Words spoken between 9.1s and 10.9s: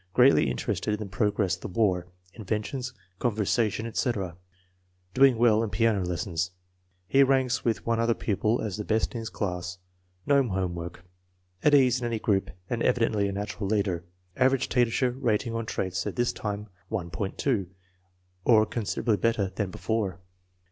in his class. No home